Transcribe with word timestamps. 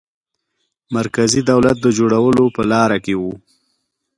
مرکزي 0.95 1.41
دولت 1.51 1.77
د 1.81 1.87
جوړولو 1.97 2.43
په 2.55 2.61
لاره 2.71 2.97
کې 3.05 3.13
وو. 3.21 3.33